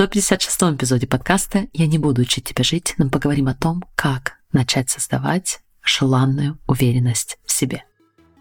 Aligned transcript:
156 0.00 0.62
эпизоде 0.76 1.06
подкаста 1.06 1.66
«Я 1.74 1.86
не 1.86 1.98
буду 1.98 2.22
учить 2.22 2.44
тебя 2.44 2.64
жить», 2.64 2.94
мы 2.96 3.10
поговорим 3.10 3.48
о 3.48 3.54
том, 3.54 3.82
как 3.96 4.38
начать 4.50 4.88
создавать 4.88 5.60
желанную 5.84 6.58
уверенность 6.66 7.36
в 7.44 7.52
себе. 7.52 7.84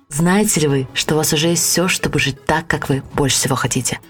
Знаете 0.08 0.62
ли 0.62 0.68
вы, 0.70 0.88
что 0.94 1.16
у 1.16 1.18
вас 1.18 1.34
уже 1.34 1.50
есть 1.50 1.66
все, 1.66 1.90
чтобы 1.90 2.18
жить 2.18 2.46
так, 2.46 2.66
как 2.66 2.88
вы 2.88 3.04
больше 3.14 3.36
всего 3.36 3.56
хотите– 3.56 4.00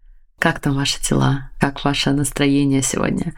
Как 0.41 0.59
там 0.59 0.73
ваши 0.73 0.99
тела? 0.99 1.51
Как 1.59 1.83
ваше 1.83 2.09
настроение 2.13 2.81
сегодня? 2.81 3.35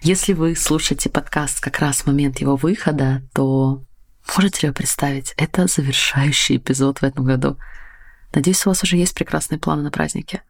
Если 0.00 0.32
вы 0.32 0.56
слушаете 0.56 1.08
подкаст 1.08 1.60
как 1.60 1.78
раз 1.78 1.98
в 1.98 2.06
момент 2.08 2.40
его 2.40 2.56
выхода, 2.56 3.22
то 3.32 3.84
можете 4.34 4.62
ли 4.62 4.68
вы 4.70 4.74
представить, 4.74 5.32
это 5.36 5.68
завершающий 5.68 6.56
эпизод 6.56 6.98
в 6.98 7.04
этом 7.04 7.24
году. 7.24 7.56
Надеюсь, 8.34 8.66
у 8.66 8.70
вас 8.70 8.82
уже 8.82 8.96
есть 8.96 9.14
прекрасные 9.14 9.60
планы 9.60 9.84
на 9.84 9.92
праздники. 9.92 10.42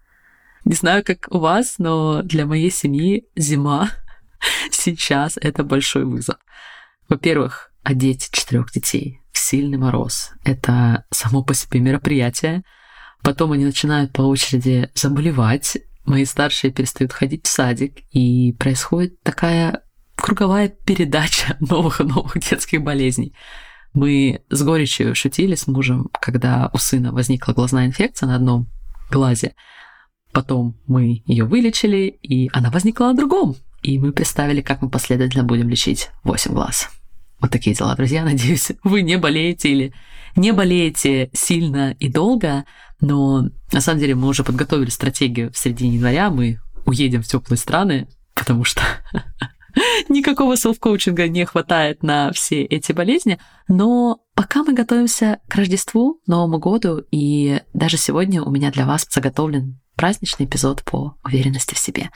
Не 0.64 0.72
знаю, 0.72 1.04
как 1.04 1.26
у 1.28 1.38
вас, 1.38 1.74
но 1.76 2.22
для 2.22 2.46
моей 2.46 2.70
семьи 2.70 3.26
зима 3.36 3.90
сейчас 4.70 5.36
это 5.36 5.64
большой 5.64 6.06
вызов. 6.06 6.36
Во-первых, 7.10 7.72
одеть 7.82 8.30
четырех 8.32 8.72
детей 8.72 9.20
в 9.32 9.38
сильный 9.38 9.76
мороз. 9.76 10.32
Это 10.44 11.04
само 11.10 11.44
по 11.44 11.52
себе 11.52 11.80
мероприятие. 11.80 12.64
Потом 13.24 13.52
они 13.52 13.64
начинают 13.64 14.12
по 14.12 14.20
очереди 14.20 14.90
заболевать. 14.94 15.78
Мои 16.04 16.26
старшие 16.26 16.70
перестают 16.70 17.14
ходить 17.14 17.46
в 17.46 17.48
садик, 17.48 18.00
и 18.12 18.52
происходит 18.52 19.18
такая 19.22 19.82
круговая 20.14 20.68
передача 20.68 21.56
новых 21.60 22.02
и 22.02 22.04
новых 22.04 22.38
детских 22.38 22.82
болезней. 22.82 23.34
Мы 23.94 24.42
с 24.50 24.62
горечью 24.62 25.14
шутили 25.14 25.54
с 25.54 25.66
мужем, 25.66 26.10
когда 26.20 26.68
у 26.74 26.76
сына 26.76 27.12
возникла 27.12 27.54
глазная 27.54 27.86
инфекция 27.86 28.26
на 28.26 28.36
одном 28.36 28.68
глазе. 29.10 29.54
Потом 30.32 30.76
мы 30.86 31.22
ее 31.24 31.44
вылечили, 31.44 32.18
и 32.20 32.50
она 32.52 32.70
возникла 32.70 33.06
на 33.06 33.14
другом. 33.14 33.56
И 33.82 33.98
мы 33.98 34.12
представили, 34.12 34.60
как 34.60 34.82
мы 34.82 34.90
последовательно 34.90 35.44
будем 35.44 35.70
лечить 35.70 36.10
8 36.24 36.52
глаз. 36.52 36.90
Вот 37.40 37.50
такие 37.50 37.74
дела, 37.74 37.94
друзья. 37.94 38.22
Надеюсь, 38.22 38.72
вы 38.84 39.00
не 39.00 39.16
болеете 39.16 39.70
или 39.70 39.94
не 40.36 40.52
болеете 40.52 41.30
сильно 41.32 41.92
и 41.98 42.08
долго, 42.08 42.64
но 43.00 43.48
на 43.72 43.80
самом 43.80 44.00
деле 44.00 44.14
мы 44.14 44.28
уже 44.28 44.44
подготовили 44.44 44.90
стратегию 44.90 45.52
в 45.52 45.58
середине 45.58 45.96
января. 45.96 46.30
Мы 46.30 46.60
уедем 46.86 47.22
в 47.22 47.26
теплые 47.26 47.58
страны, 47.58 48.08
потому 48.34 48.64
что 48.64 48.82
никакого 50.08 50.56
селф-коучинга 50.56 51.28
не 51.28 51.44
хватает 51.44 52.02
на 52.02 52.32
все 52.32 52.62
эти 52.62 52.92
болезни. 52.92 53.38
Но 53.68 54.20
пока 54.34 54.62
мы 54.62 54.74
готовимся 54.74 55.38
к 55.48 55.54
Рождеству, 55.54 56.20
Новому 56.26 56.58
году, 56.58 57.04
и 57.10 57.60
даже 57.72 57.96
сегодня 57.96 58.42
у 58.42 58.50
меня 58.50 58.70
для 58.70 58.86
вас 58.86 59.06
заготовлен 59.10 59.80
праздничный 59.96 60.46
эпизод 60.46 60.82
по 60.84 61.16
уверенности 61.24 61.74
в 61.74 61.78
себе. 61.78 62.10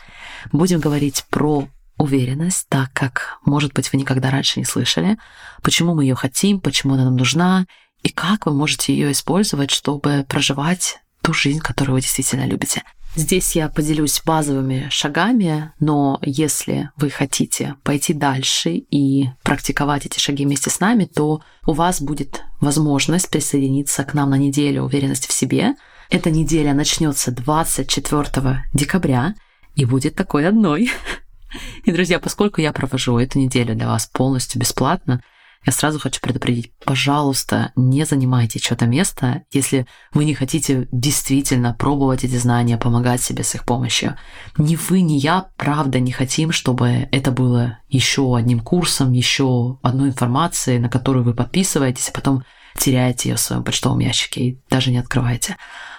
Будем 0.53 0.81
говорить 0.81 1.25
про 1.31 1.69
уверенность, 1.97 2.69
так 2.69 2.93
как, 2.93 3.39
может 3.45 3.73
быть, 3.73 3.93
вы 3.93 3.99
никогда 3.99 4.31
раньше 4.31 4.61
не 4.61 4.65
слышали, 4.65 5.19
почему 5.63 5.95
мы 5.95 6.05
ее 6.05 6.15
хотим, 6.15 6.61
почему 6.61 6.95
она 6.95 7.05
нам 7.05 7.17
нужна, 7.17 7.67
и 8.03 8.11
как 8.11 8.47
вы 8.47 8.55
можете 8.55 8.93
ее 8.93 9.13
использовать, 9.13 9.71
чтобы 9.71 10.25
проживать 10.29 10.99
ту 11.23 11.33
жизнь, 11.33 11.61
которую 11.61 11.95
вы 11.95 12.01
действительно 12.01 12.47
любите. 12.47 12.83
Здесь 13.15 13.57
я 13.57 13.69
поделюсь 13.69 14.23
базовыми 14.25 14.87
шагами, 14.91 15.73
но 15.81 16.21
если 16.23 16.91
вы 16.97 17.11
хотите 17.11 17.75
пойти 17.83 18.13
дальше 18.13 18.71
и 18.71 19.31
практиковать 19.43 20.07
эти 20.07 20.21
шаги 20.21 20.45
вместе 20.45 20.71
с 20.71 20.79
нами, 20.79 21.05
то 21.07 21.43
у 21.67 21.73
вас 21.73 22.01
будет 22.01 22.45
возможность 22.61 23.31
присоединиться 23.31 24.05
к 24.05 24.15
нам 24.15 24.31
на 24.31 24.37
неделю 24.37 24.85
уверенности 24.85 25.27
в 25.27 25.33
себе. 25.33 25.75
Эта 26.11 26.31
неделя 26.31 26.75
начнется 26.75 27.33
24 27.33 28.65
декабря 28.73 29.35
и 29.75 29.85
будет 29.85 30.15
такой 30.15 30.47
одной. 30.47 30.91
И, 31.85 31.93
друзья, 31.93 32.21
поскольку 32.21 32.61
я 32.61 32.73
провожу 32.73 33.19
эту 33.19 33.39
неделю 33.39 33.75
для 33.75 33.89
вас 33.89 34.07
полностью 34.07 34.61
бесплатно, 34.61 35.23
я 35.69 35.73
сразу 35.73 36.01
хочу 36.01 36.19
предупредить, 36.23 36.73
пожалуйста, 36.83 37.73
не 37.77 38.07
занимайте 38.07 38.59
что-то 38.59 38.87
место, 38.87 39.43
если 39.53 39.87
вы 40.15 40.25
не 40.25 40.33
хотите 40.33 40.89
действительно 40.93 41.75
пробовать 41.75 42.25
эти 42.25 42.37
знания, 42.37 42.79
помогать 42.79 43.21
себе 43.21 43.45
с 43.45 43.55
их 43.55 43.67
помощью. 43.67 44.17
Ни 44.57 44.77
вы, 44.77 45.03
ни 45.03 45.19
я, 45.19 45.51
правда, 45.59 46.01
не 46.01 46.11
хотим, 46.11 46.53
чтобы 46.53 47.07
это 47.13 47.33
было 47.33 47.81
еще 47.91 48.35
одним 48.35 48.61
курсом, 48.61 49.13
еще 49.13 49.79
одной 49.83 50.09
информацией, 50.09 50.79
на 50.79 50.89
которую 50.89 51.23
вы 51.23 51.35
подписываетесь, 51.35 52.09
а 52.09 52.13
потом 52.13 52.45
теряете 52.79 53.29
ее 53.29 53.35
в 53.35 53.41
своем 53.41 53.63
почтовом 53.63 53.99
ящике 53.99 54.41
и 54.41 54.63
даже 54.71 54.91
не 54.91 54.97
открываете. 54.97 55.59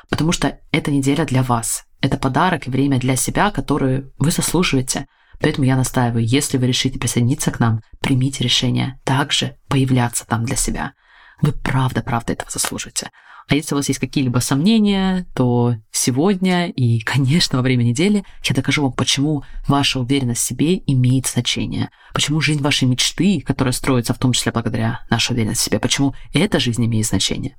Потому 0.10 0.32
что 0.32 0.58
эта 0.72 0.90
неделя 0.90 1.26
для 1.26 1.44
вас. 1.44 1.86
Это 2.02 2.18
подарок 2.18 2.66
и 2.66 2.72
время 2.72 2.98
для 2.98 3.16
себя, 3.16 3.52
которое 3.52 4.10
вы 4.18 4.32
заслуживаете– 4.32 5.06
Поэтому 5.40 5.66
я 5.66 5.76
настаиваю, 5.76 6.26
если 6.26 6.58
вы 6.58 6.68
решите 6.68 7.00
присоединиться 7.00 7.52
к 7.52 7.60
нам, 7.60 7.82
примите 8.00 8.44
решение 8.44 9.00
также 9.04 9.58
появляться 9.68 10.26
там 10.28 10.46
для 10.46 10.56
себя. 10.56 10.94
Вы 11.42 11.54
правда-правда 11.54 12.34
этого 12.34 12.52
заслуживаете. 12.52 13.10
А 13.48 13.56
если 13.56 13.74
у 13.74 13.78
вас 13.78 13.88
есть 13.88 14.00
какие-либо 14.00 14.40
сомнения, 14.40 15.26
то 15.34 15.76
сегодня 15.92 16.70
и, 16.70 17.00
конечно, 17.06 17.58
во 17.58 17.64
время 17.64 17.84
недели 17.84 18.24
я 18.44 18.56
докажу 18.56 18.84
вам, 18.84 18.94
почему 18.94 19.44
ваша 19.68 20.00
уверенность 20.00 20.42
в 20.42 20.46
себе 20.46 20.78
имеет 20.86 21.26
значение. 21.28 21.90
Почему 22.14 22.42
жизнь 22.42 22.62
вашей 22.62 22.88
мечты, 22.88 23.42
которая 23.42 23.72
строится 23.72 24.14
в 24.14 24.20
том 24.20 24.34
числе 24.34 24.52
благодаря 24.52 25.06
нашей 25.10 25.34
уверенности 25.34 25.64
в 25.64 25.66
себе, 25.66 25.80
почему 25.80 26.14
эта 26.34 26.60
жизнь 26.60 26.86
имеет 26.86 27.08
значение. 27.08 27.58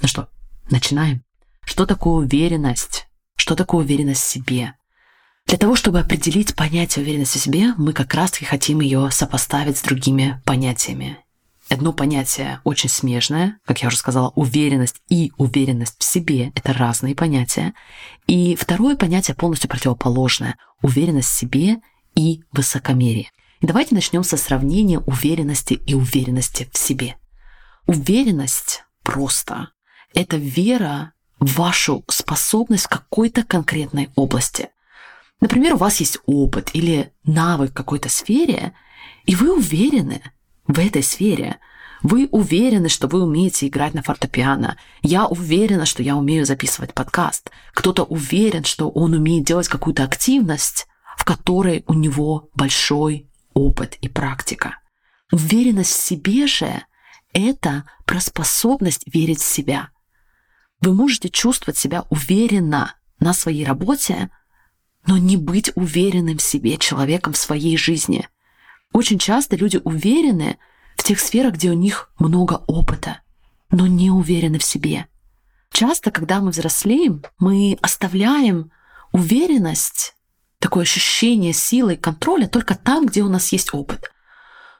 Ну 0.00 0.08
что, 0.08 0.28
начинаем. 0.70 1.22
Что 1.64 1.84
такое 1.84 2.24
уверенность? 2.24 3.08
Что 3.36 3.56
такое 3.56 3.84
уверенность 3.84 4.22
в 4.22 4.30
себе? 4.30 4.74
Для 5.46 5.58
того, 5.58 5.76
чтобы 5.76 6.00
определить 6.00 6.56
понятие 6.56 7.04
уверенности 7.04 7.38
в 7.38 7.42
себе, 7.42 7.72
мы 7.76 7.92
как 7.92 8.12
раз-таки 8.14 8.44
хотим 8.44 8.80
ее 8.80 9.10
сопоставить 9.12 9.78
с 9.78 9.82
другими 9.82 10.42
понятиями. 10.44 11.18
Одно 11.68 11.92
понятие 11.92 12.60
очень 12.64 12.88
смежное, 12.88 13.58
как 13.64 13.82
я 13.82 13.88
уже 13.88 13.96
сказала, 13.96 14.30
уверенность 14.30 14.96
и 15.08 15.32
уверенность 15.36 15.96
в 15.98 16.04
себе– 16.04 16.52
это 16.54 16.72
разные 16.72 17.14
понятия. 17.14 17.74
И 18.26 18.56
второе 18.56 18.96
понятие 18.96 19.36
полностью 19.36 19.70
противоположное– 19.70 20.56
уверенность 20.82 21.28
в 21.28 21.34
себе 21.34 21.76
и 22.16 22.42
высокомерие. 22.52 23.30
И 23.60 23.66
давайте 23.66 23.94
начнем 23.94 24.24
со 24.24 24.36
сравнения 24.36 24.98
уверенности 24.98 25.74
и 25.74 25.94
уверенности 25.94 26.68
в 26.72 26.78
себе. 26.78 27.16
Уверенность 27.86 28.84
просто– 29.02 29.70
это 30.14 30.36
вера 30.36 31.12
в 31.38 31.54
вашу 31.54 32.04
способность 32.08 32.86
в 32.86 32.88
какой-то 32.88 33.44
конкретной 33.44 34.10
области. 34.16 34.70
Например, 35.40 35.74
у 35.74 35.78
вас 35.78 36.00
есть 36.00 36.18
опыт 36.26 36.70
или 36.72 37.12
навык 37.24 37.70
в 37.70 37.74
какой-то 37.74 38.08
сфере, 38.08 38.72
и 39.24 39.34
вы 39.34 39.54
уверены 39.54 40.22
в 40.66 40.78
этой 40.78 41.02
сфере. 41.02 41.58
Вы 42.02 42.28
уверены, 42.30 42.88
что 42.88 43.08
вы 43.08 43.22
умеете 43.22 43.66
играть 43.66 43.94
на 43.94 44.02
фортепиано. 44.02 44.76
Я 45.02 45.26
уверена, 45.26 45.86
что 45.86 46.02
я 46.02 46.16
умею 46.16 46.46
записывать 46.46 46.94
подкаст. 46.94 47.50
Кто-то 47.74 48.04
уверен, 48.04 48.64
что 48.64 48.88
он 48.88 49.14
умеет 49.14 49.44
делать 49.44 49.68
какую-то 49.68 50.04
активность, 50.04 50.86
в 51.16 51.24
которой 51.24 51.84
у 51.86 51.94
него 51.94 52.48
большой 52.54 53.28
опыт 53.54 53.96
и 54.00 54.08
практика. 54.08 54.78
Уверенность 55.32 55.90
в 55.90 56.02
себе 56.02 56.46
же– 56.46 56.82
это 57.32 57.84
про 58.04 58.20
способность 58.20 59.02
верить 59.12 59.40
в 59.40 59.46
себя. 59.46 59.90
Вы 60.80 60.94
можете 60.94 61.28
чувствовать 61.28 61.78
себя 61.78 62.04
уверенно 62.10 62.94
на 63.18 63.32
своей 63.32 63.64
работе, 63.64 64.30
но 65.06 65.18
не 65.18 65.36
быть 65.36 65.70
уверенным 65.74 66.38
в 66.38 66.42
себе 66.42 66.76
человеком 66.76 67.32
в 67.32 67.38
своей 67.38 67.76
жизни. 67.76 68.28
Очень 68.92 69.18
часто 69.18 69.56
люди 69.56 69.80
уверены 69.82 70.58
в 70.96 71.02
тех 71.02 71.20
сферах, 71.20 71.54
где 71.54 71.70
у 71.70 71.74
них 71.74 72.10
много 72.18 72.64
опыта, 72.66 73.20
но 73.70 73.86
не 73.86 74.10
уверены 74.10 74.58
в 74.58 74.64
себе. 74.64 75.06
Часто, 75.70 76.10
когда 76.10 76.40
мы 76.40 76.50
взрослеем, 76.50 77.22
мы 77.38 77.78
оставляем 77.82 78.70
уверенность, 79.12 80.14
такое 80.58 80.82
ощущение 80.82 81.52
силы 81.52 81.94
и 81.94 81.98
контроля 81.98 82.46
только 82.46 82.74
там, 82.74 83.06
где 83.06 83.22
у 83.22 83.28
нас 83.28 83.52
есть 83.52 83.74
опыт. 83.74 84.10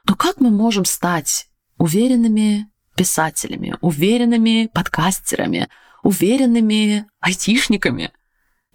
Но 0.05 0.15
как 0.15 0.39
мы 0.39 0.49
можем 0.49 0.85
стать 0.85 1.49
уверенными 1.77 2.69
писателями, 2.95 3.75
уверенными 3.81 4.69
подкастерами, 4.73 5.69
уверенными 6.01 7.05
айтишниками, 7.19 8.11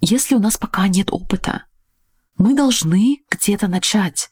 если 0.05 0.35
у 0.35 0.41
нас 0.41 0.59
пока 0.59 0.89
нет 0.89 1.13
опыта. 1.13 1.65
Мы 2.37 2.55
должны 2.55 3.23
где-то 3.31 3.69
начать. 3.69 4.31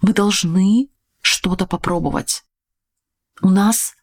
Мы 0.00 0.12
должны 0.12 0.90
что-то 1.20 1.66
попробовать. 1.66 2.44
У 3.40 3.48
нас 3.48 3.94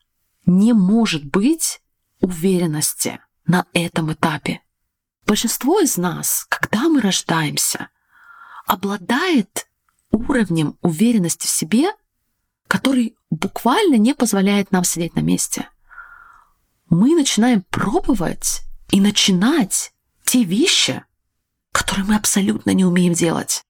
не 0.45 0.71
может 0.71 1.25
быть 1.25 1.81
уверенности 2.21 3.19
на 3.45 3.65
этом 3.73 4.13
этапе. 4.13 4.61
Большинство 5.25 5.81
из 5.81 5.97
нас, 5.97 6.45
когда 6.49 6.87
мы 6.87 7.01
рождаемся, 7.01 7.89
обладает 8.65 9.67
уровнем 10.11 10.77
уверенности 10.81 11.47
в 11.47 11.51
себе, 11.51 11.91
который 12.67 13.17
буквально 13.29 13.95
не 13.95 14.15
позволяет 14.15 14.71
нам 14.71 14.85
сидеть 14.85 15.15
на 15.15 15.19
месте. 15.19 15.69
Мы 16.89 17.13
начинаем 17.13 17.63
пробовать 17.63 18.61
и 18.89 19.01
начинать 19.01 19.93
те 20.23 20.43
вещи, 20.43 21.03
которые 21.71 22.05
мы 22.05 22.15
абсолютно 22.15 22.71
не 22.71 22.85
умеем 22.85 23.13
делать. 23.13 23.63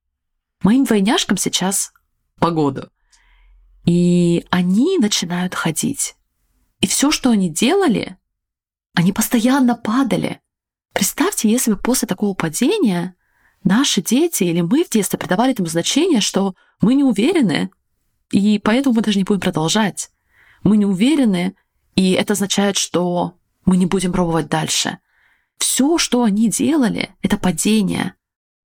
Моим 0.63 0.83
двойняшкам 0.83 1.37
сейчас 1.37 1.91
по 2.39 2.51
году. 2.51 2.89
И 3.85 4.45
они 4.49 4.97
начинают 4.97 5.55
ходить. 5.55 6.15
И 6.79 6.87
все, 6.87 7.11
что 7.11 7.31
они 7.31 7.49
делали, 7.49 8.17
они 8.93 9.11
постоянно 9.13 9.75
падали. 9.75 10.41
Представьте, 10.93 11.49
если 11.49 11.71
бы 11.71 11.77
после 11.77 12.07
такого 12.07 12.33
падения 12.33 13.15
наши 13.63 14.01
дети 14.01 14.43
или 14.43 14.61
мы 14.61 14.83
в 14.83 14.89
детстве 14.89 15.19
придавали 15.19 15.51
этому 15.51 15.67
значение, 15.67 16.21
что 16.21 16.55
мы 16.81 16.95
не 16.95 17.03
уверены, 17.03 17.69
и 18.31 18.59
поэтому 18.59 18.95
мы 18.95 19.01
даже 19.01 19.17
не 19.17 19.23
будем 19.23 19.41
продолжать. 19.41 20.09
Мы 20.63 20.77
не 20.77 20.85
уверены, 20.85 21.55
и 21.95 22.11
это 22.11 22.33
означает, 22.33 22.77
что 22.77 23.35
мы 23.65 23.77
не 23.77 23.85
будем 23.85 24.11
пробовать 24.11 24.47
дальше. 24.47 24.99
Все, 25.59 25.97
что 25.97 26.23
они 26.23 26.49
делали, 26.49 27.09
это 27.21 27.37
падение. 27.37 28.15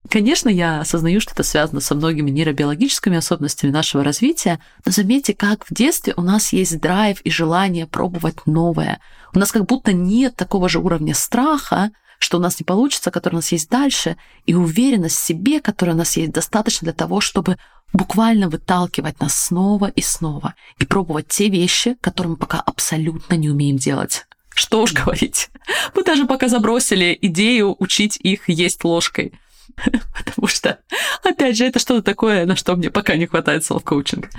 Конечно, 0.09 0.49
я 0.49 0.81
осознаю, 0.81 1.19
что 1.19 1.33
это 1.33 1.43
связано 1.43 1.81
со 1.81 1.95
многими 1.95 2.29
нейробиологическими 2.29 3.17
особенностями 3.17 3.71
нашего 3.71 4.03
развития, 4.03 4.59
но 4.85 4.91
заметьте, 4.91 5.33
как 5.33 5.65
в 5.65 5.73
детстве 5.73 6.13
у 6.15 6.21
нас 6.21 6.53
есть 6.53 6.79
драйв 6.79 7.21
и 7.21 7.31
желание 7.31 7.87
пробовать 7.87 8.45
новое. 8.45 8.99
У 9.33 9.39
нас 9.39 9.51
как 9.51 9.65
будто 9.65 9.93
нет 9.93 10.35
такого 10.35 10.69
же 10.69 10.79
уровня 10.79 11.15
страха, 11.15 11.91
что 12.19 12.37
у 12.37 12.39
нас 12.39 12.59
не 12.59 12.63
получится, 12.63 13.11
который 13.11 13.35
у 13.35 13.37
нас 13.37 13.51
есть 13.51 13.69
дальше, 13.69 14.15
и 14.45 14.53
уверенность 14.53 15.17
в 15.17 15.23
себе, 15.23 15.59
которая 15.59 15.95
у 15.95 15.99
нас 15.99 16.15
есть 16.17 16.31
достаточно 16.31 16.85
для 16.85 16.93
того, 16.93 17.19
чтобы 17.19 17.57
буквально 17.91 18.47
выталкивать 18.47 19.19
нас 19.19 19.35
снова 19.35 19.87
и 19.87 20.01
снова 20.01 20.53
и 20.79 20.85
пробовать 20.85 21.27
те 21.27 21.49
вещи, 21.49 21.97
которые 22.01 22.31
мы 22.31 22.37
пока 22.37 22.59
абсолютно 22.59 23.35
не 23.35 23.49
умеем 23.49 23.77
делать. 23.77 24.25
Что 24.55 24.81
уж 24.81 24.93
говорить. 24.93 25.49
Мы 25.93 26.03
даже 26.03 26.25
пока 26.25 26.47
забросили 26.47 27.17
идею 27.21 27.75
учить 27.77 28.17
их 28.17 28.49
есть 28.49 28.83
ложкой. 28.83 29.33
Потому 29.75 30.47
что, 30.47 30.79
опять 31.23 31.57
же, 31.57 31.65
это 31.65 31.79
что-то 31.79 32.01
такое, 32.01 32.45
на 32.45 32.55
что 32.55 32.75
мне 32.75 32.89
пока 32.89 33.17
не 33.17 33.25
хватает 33.27 33.65
селф-коучинга. 33.65 34.29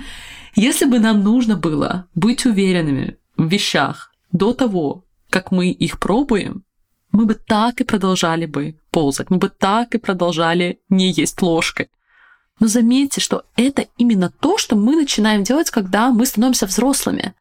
Если 0.55 0.85
бы 0.85 0.99
нам 0.99 1.23
нужно 1.23 1.55
было 1.55 2.07
быть 2.15 2.45
уверенными 2.45 3.17
в 3.37 3.47
вещах 3.47 4.11
до 4.31 4.53
того, 4.53 5.05
как 5.29 5.51
мы 5.51 5.69
их 5.69 5.99
пробуем, 5.99 6.63
мы 7.11 7.25
бы 7.25 7.35
так 7.35 7.79
и 7.79 7.83
продолжали 7.83 8.47
бы 8.47 8.79
ползать, 8.89 9.29
мы 9.29 9.37
бы 9.37 9.49
так 9.49 9.93
и 9.93 9.99
продолжали 9.99 10.79
не 10.89 11.11
есть 11.11 11.41
ложкой. 11.43 11.89
Но 12.59 12.65
заметьте, 12.65 13.21
что 13.21 13.43
это 13.55 13.85
именно 13.97 14.31
то, 14.31 14.57
что 14.57 14.75
мы 14.75 14.95
начинаем 14.95 15.43
делать, 15.43 15.69
когда 15.69 16.09
мы 16.09 16.25
становимся 16.25 16.65
взрослыми. 16.65 17.35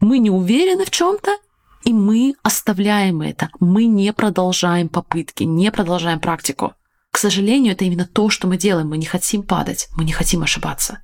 Мы 0.00 0.18
не 0.18 0.30
уверены 0.30 0.84
в 0.84 0.90
чем-то, 0.90 1.36
и 1.86 1.92
мы 1.92 2.34
оставляем 2.42 3.22
это. 3.22 3.48
Мы 3.60 3.86
не 3.86 4.12
продолжаем 4.12 4.88
попытки, 4.88 5.44
не 5.44 5.70
продолжаем 5.70 6.18
практику. 6.18 6.74
К 7.12 7.18
сожалению, 7.18 7.74
это 7.74 7.84
именно 7.84 8.04
то, 8.04 8.28
что 8.28 8.48
мы 8.48 8.56
делаем. 8.56 8.88
Мы 8.88 8.98
не 8.98 9.06
хотим 9.06 9.44
падать, 9.44 9.88
мы 9.96 10.04
не 10.04 10.12
хотим 10.12 10.42
ошибаться. 10.42 11.00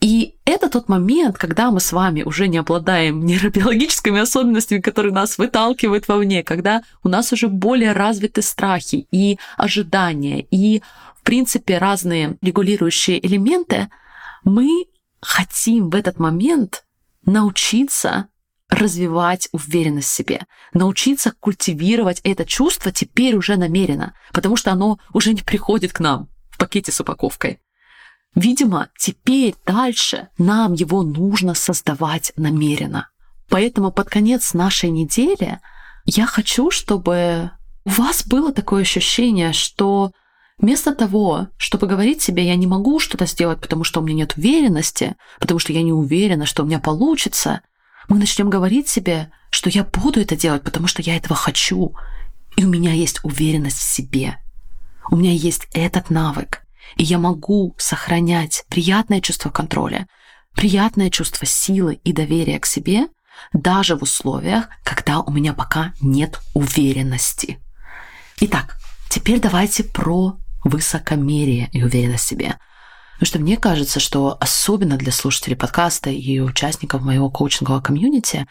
И 0.00 0.36
это 0.46 0.70
тот 0.70 0.88
момент, 0.88 1.36
когда 1.36 1.70
мы 1.70 1.80
с 1.80 1.92
вами 1.92 2.22
уже 2.22 2.48
не 2.48 2.56
обладаем 2.56 3.24
нейробиологическими 3.26 4.20
особенностями, 4.20 4.80
которые 4.80 5.12
нас 5.12 5.36
выталкивают 5.36 6.08
вовне, 6.08 6.42
когда 6.42 6.82
у 7.04 7.10
нас 7.10 7.30
уже 7.32 7.48
более 7.48 7.92
развиты 7.92 8.40
страхи 8.40 9.06
и 9.12 9.38
ожидания, 9.58 10.46
и, 10.50 10.82
в 11.20 11.22
принципе, 11.24 11.76
разные 11.76 12.38
регулирующие 12.40 13.24
элементы, 13.24 13.90
мы 14.44 14.86
хотим 15.20 15.90
в 15.90 15.94
этот 15.94 16.18
момент 16.18 16.84
научиться 17.26 18.28
развивать 18.72 19.48
уверенность 19.52 20.08
в 20.08 20.14
себе, 20.14 20.46
научиться 20.72 21.32
культивировать 21.38 22.20
это 22.24 22.44
чувство 22.46 22.90
теперь 22.90 23.36
уже 23.36 23.56
намеренно, 23.56 24.14
потому 24.32 24.56
что 24.56 24.72
оно 24.72 24.98
уже 25.12 25.34
не 25.34 25.42
приходит 25.42 25.92
к 25.92 26.00
нам 26.00 26.28
в 26.50 26.58
пакете 26.58 26.90
с 26.90 27.00
упаковкой. 27.00 27.60
Видимо, 28.34 28.88
теперь 28.98 29.54
дальше 29.66 30.28
нам 30.38 30.72
его 30.72 31.02
нужно 31.02 31.54
создавать 31.54 32.32
намеренно. 32.36 33.08
Поэтому 33.50 33.92
под 33.92 34.08
конец 34.08 34.54
нашей 34.54 34.88
недели 34.88 35.60
я 36.06 36.24
хочу, 36.24 36.70
чтобы 36.70 37.50
у 37.84 37.90
вас 37.90 38.26
было 38.26 38.52
такое 38.54 38.82
ощущение, 38.82 39.52
что 39.52 40.12
вместо 40.56 40.94
того, 40.94 41.48
чтобы 41.58 41.86
говорить 41.86 42.22
себе, 42.22 42.46
я 42.46 42.54
не 42.54 42.66
могу 42.66 43.00
что-то 43.00 43.26
сделать, 43.26 43.60
потому 43.60 43.84
что 43.84 44.00
у 44.00 44.02
меня 44.02 44.14
нет 44.14 44.34
уверенности, 44.38 45.16
потому 45.38 45.58
что 45.58 45.74
я 45.74 45.82
не 45.82 45.92
уверена, 45.92 46.46
что 46.46 46.62
у 46.62 46.66
меня 46.66 46.78
получится, 46.78 47.60
мы 48.08 48.18
начнем 48.18 48.50
говорить 48.50 48.88
себе, 48.88 49.30
что 49.50 49.70
я 49.70 49.84
буду 49.84 50.20
это 50.20 50.36
делать, 50.36 50.62
потому 50.62 50.86
что 50.86 51.02
я 51.02 51.16
этого 51.16 51.36
хочу, 51.36 51.94
и 52.56 52.64
у 52.64 52.68
меня 52.68 52.92
есть 52.92 53.20
уверенность 53.22 53.78
в 53.78 53.94
себе. 53.94 54.38
У 55.10 55.16
меня 55.16 55.32
есть 55.32 55.68
этот 55.72 56.10
навык, 56.10 56.62
и 56.96 57.04
я 57.04 57.18
могу 57.18 57.74
сохранять 57.78 58.64
приятное 58.68 59.20
чувство 59.20 59.50
контроля, 59.50 60.06
приятное 60.54 61.10
чувство 61.10 61.46
силы 61.46 62.00
и 62.04 62.12
доверия 62.12 62.58
к 62.58 62.66
себе, 62.66 63.08
даже 63.52 63.96
в 63.96 64.02
условиях, 64.02 64.68
когда 64.84 65.20
у 65.20 65.30
меня 65.30 65.54
пока 65.54 65.92
нет 66.00 66.40
уверенности. 66.54 67.58
Итак, 68.40 68.78
теперь 69.08 69.40
давайте 69.40 69.84
про 69.84 70.36
высокомерие 70.64 71.68
и 71.72 71.82
уверенность 71.82 72.24
в 72.24 72.28
себе– 72.28 72.56
Потому 73.14 73.26
что 73.26 73.38
мне 73.38 73.56
кажется, 73.56 74.00
что 74.00 74.36
особенно 74.40 74.96
для 74.96 75.12
слушателей 75.12 75.56
подкаста 75.56 76.10
и 76.10 76.40
участников 76.40 77.02
моего 77.02 77.30
коучингового 77.30 77.80
комьюнити 77.80 78.46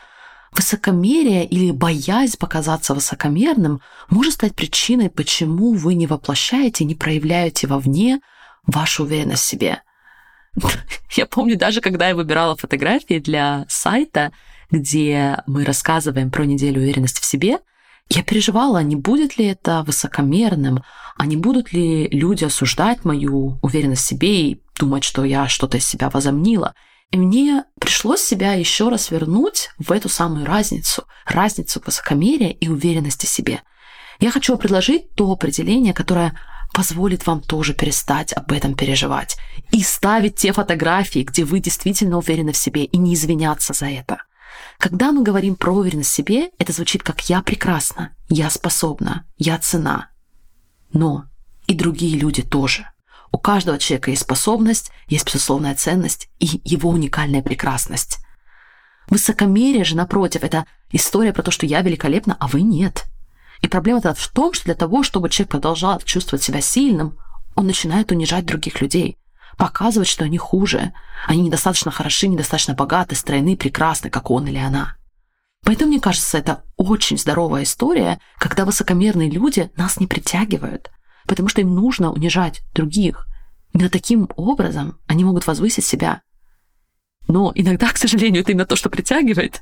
высокомерие 0.53 1.45
или 1.45 1.71
боязнь 1.71 2.37
показаться 2.37 2.93
высокомерным 2.93 3.81
может 4.09 4.33
стать 4.33 4.55
причиной, 4.55 5.09
почему 5.09 5.73
вы 5.73 5.93
не 5.95 6.07
воплощаете, 6.07 6.85
не 6.85 6.95
проявляете 6.95 7.67
вовне 7.67 8.19
вашу 8.65 9.03
уверенность 9.03 9.43
в 9.43 9.47
себе. 9.47 9.81
Я 11.11 11.25
помню 11.25 11.57
даже, 11.57 11.81
когда 11.81 12.09
я 12.09 12.15
выбирала 12.15 12.57
фотографии 12.57 13.19
для 13.19 13.65
сайта, 13.69 14.31
где 14.69 15.41
мы 15.47 15.63
рассказываем 15.65 16.31
про 16.31 16.45
неделю 16.45 16.81
уверенности 16.81 17.21
в 17.21 17.25
себе, 17.25 17.59
я 18.09 18.23
переживала, 18.23 18.83
не 18.83 18.95
будет 18.95 19.37
ли 19.37 19.45
это 19.45 19.83
высокомерным, 19.83 20.83
а 21.17 21.25
не 21.25 21.37
будут 21.37 21.71
ли 21.71 22.07
люди 22.09 22.43
осуждать 22.43 23.05
мою 23.05 23.59
уверенность 23.61 24.03
в 24.03 24.07
себе 24.07 24.49
и 24.49 24.61
думать, 24.77 25.03
что 25.03 25.23
я 25.23 25.47
что-то 25.47 25.77
из 25.77 25.87
себя 25.87 26.09
возомнила. 26.09 26.73
И 27.11 27.17
мне 27.17 27.65
пришлось 27.79 28.21
себя 28.21 28.53
еще 28.53 28.89
раз 28.89 29.11
вернуть 29.11 29.69
в 29.77 29.91
эту 29.91 30.09
самую 30.09 30.45
разницу, 30.45 31.03
разницу 31.25 31.81
высокомерия 31.85 32.49
и 32.49 32.67
уверенности 32.67 33.25
в 33.25 33.29
себе. 33.29 33.61
Я 34.19 34.31
хочу 34.31 34.57
предложить 34.57 35.13
то 35.15 35.31
определение, 35.31 35.93
которое 35.93 36.37
позволит 36.73 37.27
вам 37.27 37.41
тоже 37.41 37.73
перестать 37.73 38.33
об 38.33 38.51
этом 38.51 38.75
переживать 38.75 39.37
и 39.71 39.83
ставить 39.83 40.35
те 40.35 40.53
фотографии, 40.53 41.19
где 41.19 41.43
вы 41.43 41.59
действительно 41.59 42.17
уверены 42.17 42.53
в 42.53 42.57
себе, 42.57 42.85
и 42.85 42.97
не 42.97 43.13
извиняться 43.13 43.73
за 43.73 43.87
это. 43.87 44.23
Когда 44.81 45.11
мы 45.11 45.21
говорим 45.21 45.57
про 45.57 45.73
уверенность 45.73 46.09
в 46.09 46.13
себе, 46.15 46.49
это 46.57 46.73
звучит 46.73 47.03
как 47.03 47.29
«я 47.29 47.43
прекрасна», 47.43 48.15
«я 48.29 48.49
способна», 48.49 49.27
«я 49.37 49.59
цена». 49.59 50.09
Но 50.91 51.25
и 51.67 51.75
другие 51.75 52.17
люди 52.17 52.41
тоже. 52.41 52.87
У 53.31 53.37
каждого 53.37 53.77
человека 53.77 54.09
есть 54.09 54.23
способность, 54.23 54.89
есть 55.05 55.27
безусловная 55.27 55.75
ценность 55.75 56.29
и 56.39 56.59
его 56.63 56.89
уникальная 56.89 57.43
прекрасность. 57.43 58.25
Высокомерие 59.07 59.83
же, 59.83 59.95
напротив, 59.95 60.43
это 60.43 60.65
история 60.91 61.31
про 61.31 61.43
то, 61.43 61.51
что 61.51 61.67
я 61.67 61.81
великолепна, 61.81 62.35
а 62.39 62.47
вы 62.47 62.63
нет. 62.63 63.05
И 63.61 63.67
проблема-то 63.67 64.15
в 64.15 64.27
том, 64.29 64.53
что 64.53 64.65
для 64.65 64.73
того, 64.73 65.03
чтобы 65.03 65.29
человек 65.29 65.51
продолжал 65.51 65.99
чувствовать 65.99 66.41
себя 66.41 66.59
сильным, 66.59 67.19
он 67.53 67.67
начинает 67.67 68.11
унижать 68.11 68.47
других 68.47 68.81
людей 68.81 69.19
показывать, 69.57 70.07
что 70.07 70.23
они 70.23 70.37
хуже. 70.37 70.93
Они 71.27 71.41
недостаточно 71.41 71.91
хороши, 71.91 72.27
недостаточно 72.27 72.73
богаты, 72.73 73.15
стройны, 73.15 73.55
прекрасны, 73.55 74.09
как 74.09 74.31
он 74.31 74.47
или 74.47 74.57
она. 74.57 74.95
Поэтому, 75.63 75.91
мне 75.91 75.99
кажется, 75.99 76.37
это 76.37 76.63
очень 76.75 77.17
здоровая 77.17 77.63
история, 77.63 78.19
когда 78.37 78.65
высокомерные 78.65 79.29
люди 79.29 79.71
нас 79.75 79.99
не 79.99 80.07
притягивают, 80.07 80.89
потому 81.27 81.49
что 81.49 81.61
им 81.61 81.75
нужно 81.75 82.11
унижать 82.11 82.61
других. 82.73 83.27
Именно 83.73 83.89
таким 83.89 84.29
образом 84.35 84.99
они 85.07 85.23
могут 85.23 85.45
возвысить 85.45 85.85
себя. 85.85 86.21
Но 87.27 87.51
иногда, 87.53 87.87
к 87.91 87.97
сожалению, 87.97 88.41
это 88.41 88.51
именно 88.51 88.65
то, 88.65 88.75
что 88.75 88.89
притягивает. 88.89 89.61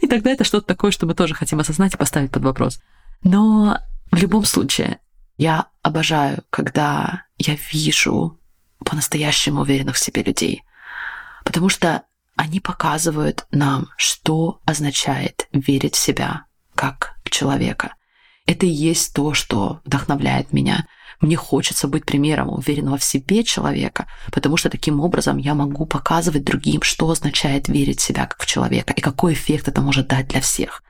И 0.00 0.06
тогда 0.06 0.30
это 0.30 0.44
что-то 0.44 0.66
такое, 0.66 0.92
что 0.92 1.06
мы 1.06 1.14
тоже 1.14 1.34
хотим 1.34 1.58
осознать 1.58 1.94
и 1.94 1.98
поставить 1.98 2.30
под 2.30 2.44
вопрос. 2.44 2.80
Но 3.22 3.78
в 4.12 4.16
любом 4.16 4.44
случае, 4.44 5.00
я 5.36 5.66
обожаю, 5.82 6.44
когда 6.50 7.24
я 7.38 7.56
вижу 7.72 8.38
по-настоящему 8.84 9.62
уверенных 9.62 9.96
в 9.96 9.98
себе 9.98 10.22
людей. 10.22 10.62
Потому 11.44 11.68
что 11.68 12.02
они 12.36 12.60
показывают 12.60 13.46
нам, 13.50 13.88
что 13.96 14.60
означает 14.64 15.48
верить 15.52 15.94
в 15.94 15.98
себя 15.98 16.44
как 16.74 17.14
человека. 17.34 17.94
Это 18.46 18.66
и 18.66 18.70
есть 18.70 19.14
то, 19.14 19.34
что 19.34 19.80
вдохновляет 19.84 20.52
меня. 20.52 20.86
Мне 21.20 21.36
хочется 21.36 21.88
быть 21.88 22.04
примером 22.04 22.50
уверенного 22.50 22.98
в 22.98 23.04
себе 23.04 23.44
человека, 23.44 24.06
потому 24.32 24.56
что 24.56 24.68
таким 24.68 25.00
образом 25.00 25.38
я 25.38 25.54
могу 25.54 25.86
показывать 25.86 26.44
другим, 26.44 26.82
что 26.82 27.08
означает 27.08 27.68
верить 27.68 28.00
в 28.00 28.02
себя 28.02 28.26
как 28.26 28.42
в 28.42 28.46
человека 28.46 28.92
и 28.92 29.00
какой 29.00 29.32
эффект 29.32 29.68
это 29.68 29.80
может 29.80 30.08
дать 30.08 30.28
для 30.28 30.40
всех. 30.40 30.82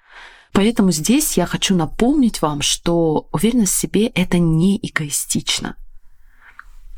Поэтому 0.53 0.93
здесь 0.93 1.37
я 1.37 1.47
хочу 1.47 1.75
напомнить 1.77 2.41
вам, 2.41 2.63
что 2.63 3.29
уверенность 3.33 3.75
в 3.75 3.79
себе— 3.79 4.07
это 4.15 4.39
не 4.39 4.79
эгоистично. 4.83 5.77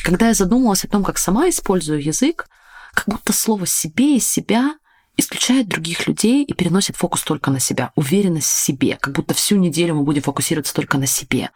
Когда 0.06 0.28
я 0.28 0.34
задумалась 0.34 0.84
о 0.84 0.88
том, 0.88 1.02
как 1.02 1.18
сама 1.18 1.48
использую 1.48 2.00
язык, 2.00 2.46
как 2.94 3.06
будто 3.08 3.32
слово 3.32 3.66
«себе» 3.66 4.18
и 4.18 4.20
«себя» 4.20 4.76
исключает 5.16 5.66
других 5.66 6.06
людей 6.06 6.44
и 6.44 6.52
переносит 6.52 6.94
фокус 6.94 7.22
только 7.22 7.50
на 7.50 7.58
себя, 7.58 7.90
уверенность 7.96 8.46
в 8.46 8.56
себе, 8.56 8.98
как 9.00 9.14
будто 9.14 9.34
всю 9.34 9.56
неделю 9.56 9.96
мы 9.96 10.04
будем 10.04 10.22
фокусироваться 10.22 10.74
только 10.74 10.96
на 10.96 11.06
себе. 11.06 11.50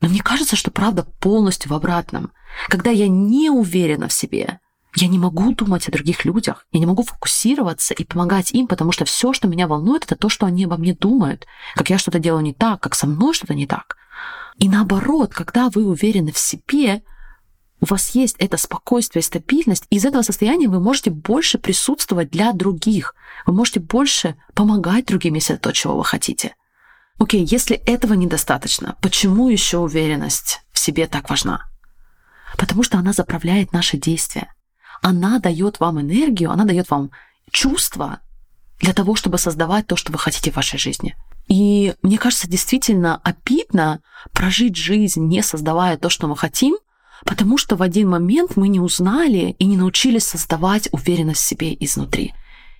Но 0.00 0.08
мне 0.08 0.22
кажется, 0.22 0.56
что 0.56 0.72
правда 0.72 1.04
полностью 1.20 1.70
в 1.70 1.74
обратном. 1.74 2.32
Когда 2.66 2.90
я 2.90 3.06
не 3.06 3.48
уверена 3.48 4.08
в 4.08 4.12
себе, 4.12 4.58
я 4.96 5.06
не 5.06 5.20
могу 5.20 5.54
думать 5.54 5.86
о 5.86 5.92
других 5.92 6.24
людях, 6.24 6.66
я 6.72 6.80
не 6.80 6.86
могу 6.86 7.04
фокусироваться 7.04 7.94
и 7.94 8.02
помогать 8.02 8.50
им, 8.50 8.66
потому 8.66 8.90
что 8.90 9.04
все, 9.04 9.32
что 9.32 9.46
меня 9.46 9.68
волнует, 9.68 10.02
это 10.02 10.16
то, 10.16 10.28
что 10.28 10.46
они 10.46 10.64
обо 10.64 10.78
мне 10.78 10.94
думают, 10.94 11.46
как 11.76 11.90
я 11.90 11.98
что-то 11.98 12.18
делаю 12.18 12.42
не 12.42 12.54
так, 12.54 12.80
как 12.80 12.96
со 12.96 13.06
мной 13.06 13.34
что-то 13.34 13.54
не 13.54 13.68
так. 13.68 13.98
И 14.56 14.68
наоборот, 14.68 15.32
когда 15.32 15.70
вы 15.70 15.86
уверены 15.86 16.32
в 16.32 16.38
себе, 16.38 17.04
у 17.80 17.86
вас 17.86 18.10
есть 18.10 18.36
это 18.38 18.56
спокойствие 18.56 19.22
стабильность, 19.22 19.84
и 19.90 19.96
из 19.96 20.04
этого 20.04 20.22
состояния 20.22 20.68
вы 20.68 20.80
можете 20.80 21.10
больше 21.10 21.58
присутствовать 21.58 22.30
для 22.30 22.52
других, 22.52 23.14
вы 23.46 23.52
можете 23.52 23.80
больше 23.80 24.36
помогать 24.54 25.06
другим, 25.06 25.34
если 25.34 25.54
это 25.56 25.64
то, 25.64 25.72
чего 25.72 25.96
вы 25.96 26.04
хотите. 26.04 26.54
Окей, 27.18 27.44
если 27.44 27.76
этого 27.76 28.14
недостаточно, 28.14 28.96
почему 29.00 29.48
еще 29.48 29.78
уверенность 29.78 30.60
в 30.72 30.78
себе 30.78 31.06
так 31.06 31.30
важна? 31.30 31.66
Потому 32.56 32.82
что 32.82 32.98
она 32.98 33.12
заправляет 33.12 33.72
наши 33.72 33.96
действия. 33.96 34.52
Она 35.02 35.38
дает 35.38 35.80
вам 35.80 36.00
энергию, 36.00 36.50
она 36.50 36.64
дает 36.64 36.90
вам 36.90 37.10
чувство 37.50 38.20
для 38.80 38.92
того, 38.92 39.14
чтобы 39.14 39.38
создавать 39.38 39.86
то, 39.86 39.96
что 39.96 40.12
вы 40.12 40.18
хотите 40.18 40.50
в 40.50 40.56
вашей 40.56 40.78
жизни. 40.78 41.14
И 41.46 41.94
мне 42.02 42.18
кажется, 42.18 42.48
действительно 42.48 43.20
обидно 43.22 44.00
прожить 44.32 44.76
жизнь, 44.76 45.26
не 45.26 45.42
создавая 45.42 45.98
то, 45.98 46.08
что 46.08 46.26
мы 46.26 46.36
хотим, 46.36 46.76
потому 47.24 47.58
что 47.58 47.76
в 47.76 47.82
один 47.82 48.10
момент 48.10 48.56
мы 48.56 48.68
не 48.68 48.80
узнали 48.80 49.56
и 49.58 49.64
не 49.64 49.76
научились 49.76 50.24
создавать 50.24 50.88
уверенность 50.92 51.40
в 51.40 51.46
себе 51.46 51.76
изнутри. 51.80 52.34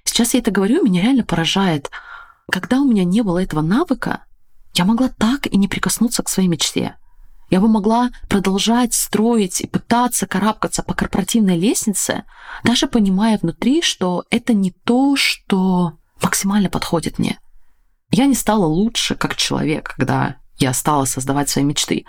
Сейчас 0.05 0.35
я 0.35 0.41
это 0.41 0.51
говорю, 0.51 0.85
меня 0.85 1.03
реально 1.03 1.25
поражает. 1.25 1.91
Когда 2.51 2.81
у 2.81 2.85
меня 2.85 3.05
не 3.05 3.23
было 3.23 3.43
этого 3.43 3.63
навыка, 3.63 4.25
я 4.75 4.85
могла 4.85 5.09
так 5.09 5.47
и 5.47 5.57
не 5.57 5.69
прикоснуться 5.69 6.23
к 6.23 6.29
своей 6.29 6.49
мечте. 6.49 6.97
Я 7.51 7.61
бы 7.61 7.69
могла 7.69 8.11
продолжать 8.29 8.95
строить 8.95 9.61
и 9.61 9.67
пытаться 9.67 10.27
карабкаться 10.27 10.83
по 10.83 10.95
корпоративной 10.95 11.59
лестнице, 11.59 12.25
даже 12.65 12.87
понимая 12.87 13.39
внутри, 13.39 13.83
что 13.83 14.25
это 14.31 14.55
не 14.55 14.73
то, 14.73 15.15
что 15.17 15.93
максимально 16.23 16.71
подходит 16.71 17.19
мне. 17.19 17.39
Я 18.11 18.27
не 18.27 18.35
стала 18.35 18.67
лучше 18.67 19.15
как 19.15 19.37
человек, 19.37 19.95
когда 19.97 20.37
я 20.59 20.73
стала 20.73 21.05
создавать 21.05 21.49
свои 21.49 21.65
мечты. 21.65 22.07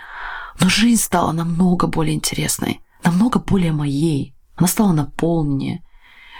Но 0.60 0.68
жизнь 0.68 1.02
стала 1.02 1.32
намного 1.32 1.86
более 1.86 2.14
интересной, 2.14 2.80
намного 3.04 3.38
более 3.38 3.72
моей. 3.72 4.34
Она 4.56 4.68
стала 4.68 4.92
наполненнее. 4.92 5.82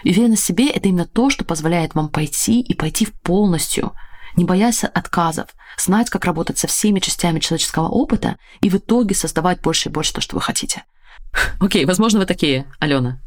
И 0.03 0.11
уверенность 0.11 0.43
в 0.43 0.45
себе– 0.45 0.69
это 0.71 0.89
именно 0.89 1.05
то, 1.05 1.29
что 1.29 1.45
позволяет 1.45 1.95
вам 1.95 2.09
пойти 2.09 2.61
и 2.61 2.73
пойти 2.73 3.05
в 3.05 3.13
полностью, 3.13 3.93
не 4.35 4.43
боясь 4.43 4.83
отказов, 4.83 5.47
знать, 5.77 6.09
как 6.09 6.25
работать 6.25 6.57
со 6.57 6.67
всеми 6.67 6.99
частями 6.99 7.39
человеческого 7.39 7.87
опыта 7.87 8.37
и 8.61 8.69
в 8.69 8.75
итоге 8.75 9.15
создавать 9.15 9.61
больше 9.61 9.89
и 9.89 9.91
больше 9.91 10.13
то, 10.13 10.21
что 10.21 10.35
вы 10.35 10.41
хотите. 10.41 10.83
Окей, 11.59 11.83
okay, 11.83 11.87
возможно, 11.87 12.19
вы 12.19 12.25
такие, 12.25 12.65
Алена, 12.79 13.19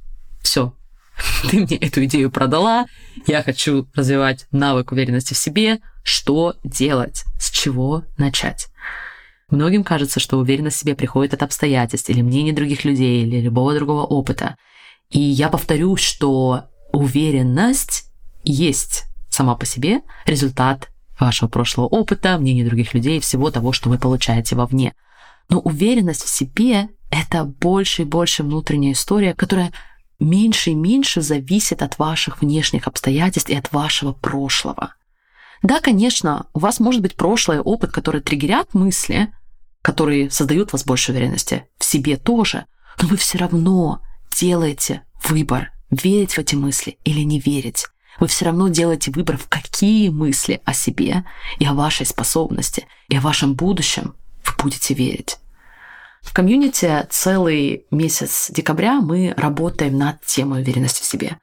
все, 0.43 0.75
ты 1.51 1.61
мне 1.61 1.77
эту 1.77 2.05
идею 2.05 2.31
продала, 2.31 2.87
я 3.27 3.43
хочу 3.43 3.89
развивать 3.95 4.47
навык 4.51 4.93
уверенности 4.93 5.35
в 5.35 5.39
себе, 5.39 5.81
что 6.03 6.55
делать, 6.65 7.25
с 7.39 7.51
чего 7.51 8.05
начать. 8.17 8.69
Многим 9.51 9.83
кажется, 9.83 10.21
что 10.21 10.39
уверенность 10.39 10.77
в 10.77 10.81
себе 10.81 10.95
приходит 10.95 11.35
от 11.35 11.43
обстоятельств 11.43 12.09
или 12.09 12.23
мнений 12.23 12.53
других 12.53 12.85
людей 12.85 13.25
или 13.25 13.41
любого 13.41 13.75
другого 13.75 14.05
опыта. 14.05 14.57
И 15.11 15.21
я 15.21 15.49
повторю, 15.49 15.97
что 15.97 16.65
уверенность 16.93 18.05
есть 18.45 19.05
сама 19.29 19.57
по 19.57 19.67
себе 19.67 20.03
результат 20.25 20.89
вашего 21.19 21.49
прошлого 21.49 21.87
опыта, 21.87 22.39
мнений 22.39 22.65
других 22.65 22.95
людей, 22.95 23.21
всего 23.21 23.51
того, 23.51 23.73
что 23.73 23.91
вы 23.91 23.99
получаете 23.99 24.57
вовне. 24.57 24.95
Но 25.49 25.59
уверенность 25.59 26.25
в 26.25 26.29
себе— 26.29 26.89
это 27.11 27.45
больше 27.45 28.03
и 28.03 28.07
больше 28.07 28.45
внутренняя 28.45 28.93
история, 28.93 29.35
которая 29.35 29.73
меньше 30.21 30.71
и 30.71 30.75
меньше 30.75 31.23
зависит 31.23 31.83
от 31.83 31.99
ваших 31.99 32.41
внешних 32.41 32.87
обстоятельств 32.87 33.51
и 33.51 33.57
от 33.57 33.73
вашего 33.73 34.13
прошлого. 34.13 34.95
Да, 35.63 35.81
конечно, 35.81 36.47
у 36.55 36.61
вас 36.61 36.81
может 36.81 37.03
быть 37.03 37.17
прошлый 37.17 37.61
опыт, 37.61 37.91
который 37.91 38.21
триггерят 38.21 38.73
мысли, 38.75 39.29
которые 39.83 40.31
создают 40.31 40.73
вас 40.73 40.85
больше 40.85 41.13
уверенности, 41.13 41.67
в 41.79 41.85
себе 41.85 42.17
тоже, 42.17 42.67
но 43.01 43.09
вы 43.09 43.17
все 43.17 43.39
равно 43.39 44.03
делаете 44.37 45.03
выбор, 45.25 45.73
верить 45.91 46.35
в 46.35 46.39
эти 46.39 46.55
мысли 46.55 46.99
или 47.05 47.21
не 47.21 47.41
верить. 47.41 47.87
Вы 48.19 48.27
все 48.27 48.45
равно 48.45 48.69
делаете 48.69 49.11
выбор, 49.11 49.39
в 49.39 49.49
какие 49.49 50.09
мысли 50.09 50.61
о 50.65 50.75
себе 50.75 51.25
и 51.59 51.65
о 51.65 51.75
вашей 51.75 52.07
способности 52.07 52.87
и 53.09 53.17
о 53.17 53.21
вашем 53.21 53.55
будущем 53.55 54.15
вы 54.45 54.53
будете 54.63 54.95
верить. 54.95 55.39
В 56.23 56.35
комьюнити 56.35 57.07
целый 57.09 57.87
месяц 57.91 58.51
декабря 58.51 59.01
мы 59.01 59.33
работаем 59.37 59.97
над 59.97 60.25
темой 60.25 60.61
уверенности 60.61 61.03
в 61.03 61.07
себе. 61.07 61.39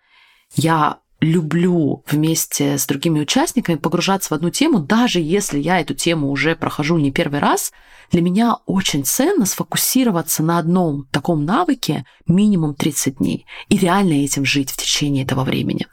Я 0.56 1.00
люблю 1.19 2.03
вместе 2.09 2.77
с 2.77 2.86
другими 2.86 3.21
участниками 3.21 3.77
погружаться 3.77 4.29
в 4.29 4.31
одну 4.33 4.50
тему, 4.50 4.79
даже 4.79 5.19
если 5.19 5.59
я 5.59 5.79
эту 5.79 5.93
тему 5.93 6.29
уже 6.29 6.55
прохожу 6.55 6.97
не 6.97 7.12
первый 7.12 7.39
раз, 7.39 7.71
для 8.12 8.21
меня 8.21 8.57
очень 8.65 9.03
ценно 9.03 9.45
сфокусироваться 9.45 10.43
на 10.43 10.59
одном 10.59 11.07
таком 11.12 11.43
навыке 11.43 12.05
минимум 12.27 12.75
30 12.75 13.17
дней 13.17 13.45
и 13.69 13.77
реально 13.77 14.24
этим 14.24 14.45
жить 14.45 14.71
в 14.71 14.77
течение 14.77 15.24
этого 15.24 15.43
времени. 15.43 15.88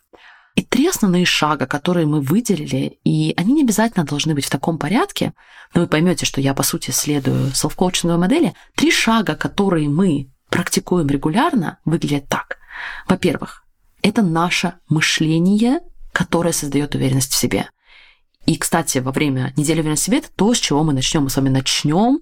И 0.54 0.62
три 0.62 0.87
основные 0.87 1.25
шага, 1.25 1.66
которые 1.66 2.07
мы 2.07 2.21
выделили, 2.21 3.00
и 3.02 3.35
они 3.37 3.54
не 3.54 3.62
обязательно 3.62 4.04
должны 4.04 4.35
быть 4.35 4.45
в 4.45 4.50
таком 4.50 4.78
порядке, 4.78 5.33
но 5.75 5.81
вы 5.81 5.88
поймете, 5.88 6.26
что 6.26 6.40
я, 6.40 6.54
по 6.54 6.62
сути, 6.62 6.93
следую 6.93 7.50
селф-коучинговой 7.52 8.19
модели. 8.19 8.54
Три 8.76 8.93
шага, 8.93 9.35
которые 9.35 9.88
мы 9.88 10.31
практикуем 10.50 11.09
регулярно, 11.09 11.78
выглядят 11.85 12.28
так. 12.28 12.59
Во-первых, 13.09 13.63
это 14.08 14.23
наше 14.23 14.75
мышление, 14.88 15.80
которое 16.12 16.52
создает 16.52 16.94
уверенность 16.94 17.32
в 17.32 17.37
себе. 17.37 17.68
И, 18.46 18.56
кстати, 18.56 18.99
во 18.99 19.11
время 19.11 19.52
недели 19.56 19.80
уверенности 19.80 20.04
в 20.04 20.06
себе 20.06 20.18
это 20.18 20.28
то, 20.37 20.54
с 20.54 20.58
чего 20.58 20.84
мы 20.84 20.92
начнем. 20.92 21.25
Мы 21.25 21.30
с 21.30 21.37
вами 21.37 21.49
начнем 21.49 22.20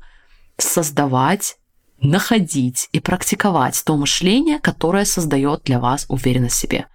создавать 0.57 1.57
находить 2.01 2.89
и 2.93 3.01
практиковать 3.01 3.81
то 3.85 3.97
мышление, 3.97 4.59
которое 4.59 5.05
создает 5.05 5.63
для 5.65 5.79
вас 5.79 6.07
уверенность 6.09 6.57
в 6.57 6.59
себе 6.59 6.87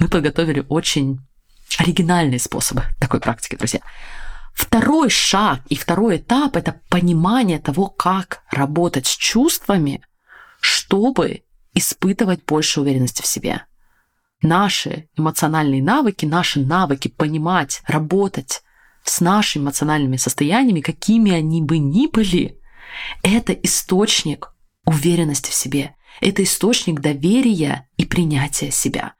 мы 0.00 0.08
подготовили 0.08 0.64
очень 0.68 1.20
оригинальные 1.78 2.40
способы 2.40 2.84
такой 2.98 3.20
практики, 3.20 3.54
друзья. 3.54 3.80
Второй 4.54 5.10
шаг 5.10 5.60
и 5.68 5.76
второй 5.76 6.16
этап– 6.16 6.56
это 6.56 6.80
понимание 6.88 7.60
того, 7.60 7.86
как 7.86 8.42
работать 8.50 9.06
с 9.06 9.16
чувствами, 9.16 10.02
чтобы 10.60 11.44
испытывать 11.74 12.44
больше 12.44 12.80
уверенности 12.80 13.22
в 13.22 13.26
себе. 13.26 13.64
Наши 14.42 15.08
эмоциональные 15.16 15.82
навыки, 15.82 16.24
наши 16.24 16.60
навыки 16.60 17.08
понимать, 17.08 17.82
работать 17.86 18.62
с 19.04 19.20
нашими 19.20 19.64
эмоциональными 19.64 20.16
состояниями, 20.16 20.80
какими 20.80 21.32
они 21.32 21.62
бы 21.62 21.78
ни 21.78 22.06
были, 22.06 22.58
это 23.22 23.52
источник 23.52 24.54
уверенности 24.84 25.50
в 25.50 25.54
себе. 25.54 25.94
Это 26.20 26.42
источник 26.42 27.00
доверия 27.00 27.88
и 27.96 28.04
принятия 28.04 28.70
себя. 28.70 29.14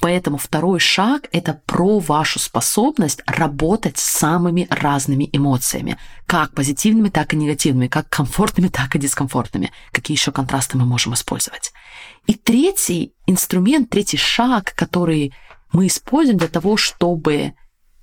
Поэтому 0.00 0.38
второй 0.38 0.80
шаг– 0.80 1.28
это 1.32 1.60
про 1.66 1.98
вашу 1.98 2.38
способность 2.38 3.22
работать 3.26 3.98
с 3.98 4.02
самыми 4.02 4.66
разными 4.70 5.28
эмоциями, 5.30 5.98
как 6.26 6.54
позитивными, 6.54 7.10
так 7.10 7.34
и 7.34 7.36
негативными, 7.36 7.86
как 7.86 8.08
комфортными, 8.08 8.68
так 8.68 8.96
и 8.96 8.98
дискомфортными. 8.98 9.72
Какие 9.92 10.16
еще 10.16 10.32
контрасты 10.32 10.78
мы 10.78 10.86
можем 10.86 11.12
использовать. 11.12 11.72
И 12.26 12.34
третий 12.34 13.12
инструмент, 13.26 13.90
третий 13.90 14.16
шаг, 14.16 14.72
который 14.74 15.34
мы 15.72 15.86
используем 15.86 16.38
для 16.38 16.48
того, 16.48 16.78
чтобы 16.78 17.52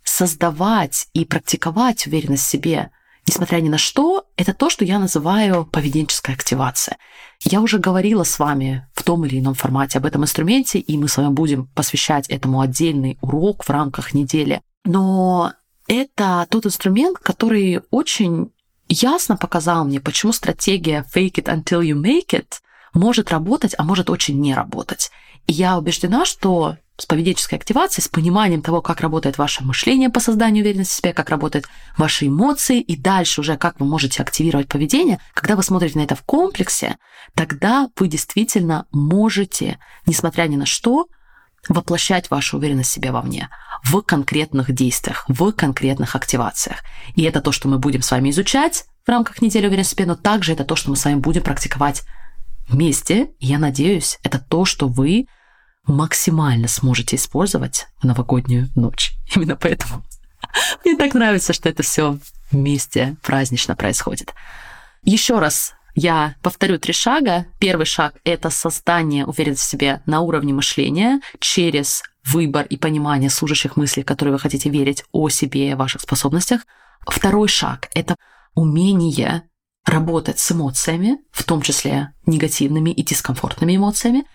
создавать 0.04 1.08
и 1.14 1.26
практиковать 1.26 2.06
уверенность 2.06 2.44
в 2.44 2.50
себе 2.50 2.92
несмотря 3.28 3.60
ни 3.60 3.70
на 3.70 3.78
что, 3.78 4.26
это 4.38 4.54
то, 4.54 4.70
что 4.70 4.86
я 4.86 5.00
называю 5.00 5.66
поведенческая 5.66 6.36
активация. 6.36 6.98
Я 7.44 7.62
уже 7.62 7.78
говорила 7.78 8.24
с 8.24 8.40
вами 8.40 8.88
в 8.94 9.04
том 9.04 9.26
или 9.26 9.40
ином 9.40 9.54
формате 9.54 10.00
об 10.00 10.06
этом 10.06 10.24
инструменте, 10.24 10.80
и 10.80 10.98
мы 10.98 11.08
с 11.08 11.18
вами 11.18 11.34
будем 11.34 11.68
посвящать 11.76 12.28
этому 12.30 12.62
отдельный 12.62 13.18
урок 13.22 13.64
в 13.64 13.70
рамках 13.70 14.14
недели. 14.14 14.62
Но 14.86 15.54
это 15.88 16.48
тот 16.50 16.66
инструмент, 16.66 17.20
который 17.20 17.82
очень 17.92 18.52
ясно 18.88 19.38
показал 19.38 19.86
мне, 19.86 20.00
почему 20.00 20.32
стратегия 20.32 21.06
fake 21.14 21.36
it 21.36 21.46
until 21.46 21.82
you 21.82 22.02
make 22.02 22.30
it 22.30 22.56
может 22.94 23.32
работать, 23.32 23.76
а 23.78 23.84
может 23.84 24.10
очень 24.10 24.40
не 24.40 24.54
работать. 24.54 25.12
И 25.46 25.54
я 25.54 25.78
убеждена, 25.78 26.26
что 26.26 26.78
с 26.98 27.06
поведенческой 27.06 27.60
активацией, 27.60 28.04
с 28.04 28.08
пониманием 28.08 28.62
того, 28.62 28.82
как 28.82 29.02
работает 29.02 29.38
ваше 29.38 29.64
мышление 29.64 30.10
по 30.10 30.20
созданию 30.20 30.64
уверенности 30.64 30.94
в 30.94 30.98
себе, 30.98 31.14
как 31.14 31.30
работают 31.30 31.68
ваши 31.96 32.28
эмоции, 32.28 32.82
и 32.82 32.98
дальше 32.98 33.42
уже 33.42 33.56
как 33.56 33.80
вы 33.80 33.86
можете 33.86 34.24
активировать 34.24 34.68
поведение, 34.68 35.20
когда 35.34 35.56
вы 35.56 35.64
смотрите 35.64 36.00
на 36.00 36.04
это 36.04 36.16
в 36.16 36.24
комплексе, 36.24 36.98
тогда 37.36 37.90
вы 37.98 38.08
действительно 38.08 38.88
можете, 38.92 39.80
несмотря 40.08 40.44
ни 40.48 40.56
на 40.56 40.66
что, 40.66 41.08
воплощать 41.70 42.32
вашу 42.32 42.58
уверенность 42.58 42.90
в 42.90 42.94
себе 42.94 43.12
вовне, 43.12 43.50
в 43.84 44.02
конкретных 44.02 44.72
действиях, 44.72 45.26
в 45.28 45.52
конкретных 45.52 46.16
активациях. 46.16 46.84
И 47.16 47.24
это 47.24 47.42
то, 47.42 47.52
что 47.52 47.68
мы 47.68 47.78
будем 47.78 48.02
с 48.02 48.10
вами 48.10 48.30
изучать 48.30 48.86
в 49.06 49.10
рамках 49.10 49.42
недели 49.42 49.68
уверенности 49.68 49.94
в 49.94 49.98
себе, 49.98 50.06
но 50.08 50.16
также 50.16 50.54
это 50.54 50.64
то, 50.64 50.76
что 50.76 50.90
мы 50.90 50.96
с 50.96 51.06
вами 51.06 51.20
будем 51.20 51.44
практиковать 51.44 52.04
вместе. 52.68 53.32
И 53.40 53.48
я 53.48 53.60
надеюсь, 53.60 54.18
это 54.24 54.40
то, 54.40 54.66
что 54.66 54.88
вы 54.88 55.28
максимально 55.88 56.68
сможете 56.68 57.16
использовать 57.16 57.88
в 58.00 58.04
новогоднюю 58.04 58.70
ночь. 58.76 59.14
Именно 59.36 59.56
поэтому 59.56 60.04
мне 60.86 60.96
так 60.96 61.14
нравится, 61.14 61.54
что 61.54 61.70
это 61.70 61.84
все 61.84 62.20
вместе 62.52 63.18
празднично 63.24 63.76
происходит. 63.76 64.34
Еще 65.04 65.40
раз 65.40 65.74
я 65.96 66.36
повторю 66.44 66.78
три 66.78 66.94
шага. 66.94 67.48
Первый 67.60 67.86
шаг— 67.86 68.14
это 68.24 68.50
создание 68.50 69.26
уверенности 69.26 69.66
в 69.66 69.70
себе 69.70 70.02
на 70.06 70.22
уровне 70.22 70.54
мышления 70.54 71.22
через 71.40 72.04
выбор 72.24 72.66
и 72.66 72.78
понимание 72.78 73.30
служащих 73.30 73.78
мыслей, 73.78 74.04
которые 74.04 74.34
вы 74.34 74.40
хотите 74.40 74.70
верить 74.70 75.04
о 75.12 75.30
себе 75.30 75.70
и 75.70 75.72
о 75.72 75.78
ваших 75.78 76.02
способностях. 76.02 76.62
Второй 77.08 77.48
шаг— 77.48 77.90
это 77.94 78.16
умение 78.54 79.44
работать 79.86 80.40
с 80.40 80.52
эмоциями, 80.52 81.18
в 81.32 81.44
том 81.44 81.62
числе 81.62 82.14
негативными 82.26 82.90
и 82.90 83.04
дискомфортными 83.04 83.76
эмоциями. 83.76 84.26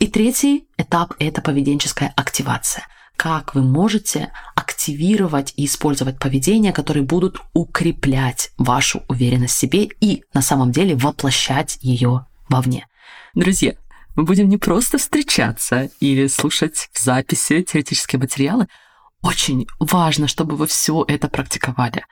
И 0.00 0.08
третий 0.08 0.66
этап– 0.78 1.12
это 1.18 1.42
поведенческая 1.42 2.12
активация. 2.16 2.86
Как 3.16 3.54
вы 3.54 3.60
можете 3.60 4.32
активировать 4.56 5.52
и 5.56 5.66
использовать 5.66 6.18
поведения, 6.18 6.72
которые 6.72 7.02
будут 7.02 7.38
укреплять 7.52 8.50
вашу 8.56 9.02
уверенность 9.08 9.54
в 9.54 9.58
себе 9.58 9.90
и 10.00 10.24
на 10.32 10.40
самом 10.40 10.72
деле 10.72 10.96
воплощать 10.96 11.76
ее 11.82 12.26
вовне. 12.48 12.86
Друзья, 13.34 13.74
мы 14.16 14.24
будем 14.24 14.48
не 14.48 14.56
просто 14.56 14.96
встречаться 14.96 15.90
или 16.00 16.28
слушать 16.28 16.88
в 16.94 16.98
записи 16.98 17.62
теоретические 17.62 18.20
материалы. 18.20 18.68
Очень 19.20 19.66
важно, 19.78 20.28
чтобы 20.28 20.56
вы 20.56 20.66
все 20.66 21.04
это 21.06 21.28
практиковали. 21.28 22.06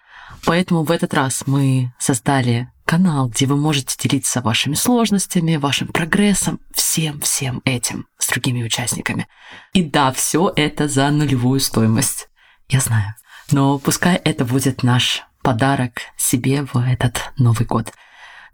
Поэтому 0.45 0.85
в 0.85 0.91
этот 0.91 1.15
раз 1.15 1.45
мы 1.47 1.95
создали 1.99 2.71
канал, 2.89 3.29
где 3.29 3.45
вы 3.45 3.57
можете 3.57 3.95
делиться 3.99 4.41
вашими 4.41 4.73
сложностями, 4.73 5.57
вашим 5.57 5.89
прогрессом, 5.89 6.59
всем-всем 6.73 7.61
этим 7.67 8.07
с 8.17 8.29
другими 8.29 8.63
участниками. 8.63 9.29
И 9.75 9.83
да, 9.83 10.11
все 10.11 10.51
это 10.57 10.89
за 10.89 11.11
нулевую 11.11 11.61
стоимость. 11.61 12.31
Я 12.71 12.81
знаю. 12.81 13.15
Но 13.51 13.79
пускай 13.79 14.17
это 14.17 14.47
будет 14.47 14.83
наш 14.83 15.23
подарок 15.43 16.01
себе 16.17 16.67
в 16.73 16.79
этот 16.79 17.31
Новый 17.37 17.67
год. 17.67 17.93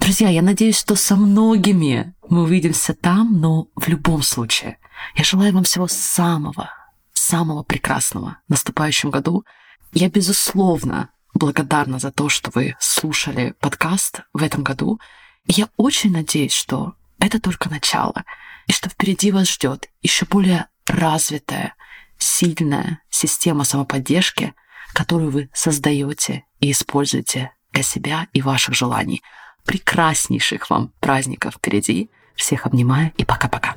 Друзья, 0.00 0.28
я 0.30 0.42
надеюсь, 0.42 0.80
что 0.80 0.96
со 0.96 1.14
многими 1.14 2.12
мы 2.28 2.42
увидимся 2.42 2.92
там, 2.92 3.40
но 3.40 3.68
в 3.76 3.86
любом 3.86 4.24
случае 4.24 4.78
я 5.14 5.22
желаю 5.22 5.54
вам 5.54 5.62
всего 5.62 5.86
самого, 5.86 6.70
самого 7.12 7.62
прекрасного 7.62 8.38
в 8.48 8.50
наступающем 8.50 9.10
году. 9.10 9.44
Я, 9.92 10.10
безусловно, 10.10 11.10
благодарна 11.44 11.98
за 11.98 12.10
то, 12.10 12.30
что 12.30 12.50
вы 12.54 12.74
слушали 12.80 13.54
подкаст 13.60 14.22
в 14.32 14.42
этом 14.42 14.62
году. 14.62 14.98
Я 15.46 15.68
очень 15.76 16.10
надеюсь, 16.10 16.54
что 16.54 16.94
это 17.18 17.38
только 17.38 17.68
начало, 17.68 18.24
и 18.66 18.72
что 18.72 18.88
впереди 18.88 19.30
вас 19.30 19.50
ждет 19.50 19.90
еще 20.00 20.24
более 20.24 20.68
развитая, 20.86 21.74
сильная 22.16 23.02
система 23.10 23.64
самоподдержки, 23.64 24.54
которую 24.94 25.30
вы 25.32 25.50
создаете 25.52 26.44
и 26.60 26.70
используете 26.70 27.52
для 27.72 27.82
себя 27.82 28.26
и 28.32 28.40
ваших 28.40 28.74
желаний. 28.74 29.22
Прекраснейших 29.66 30.70
вам 30.70 30.92
праздников 31.00 31.56
впереди. 31.56 32.10
Всех 32.36 32.64
обнимаю 32.64 33.12
и 33.18 33.24
пока-пока. 33.26 33.76